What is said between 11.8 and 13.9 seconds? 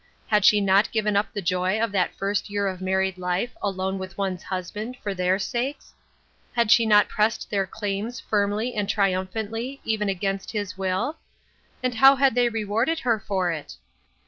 And how had they rewarded her for it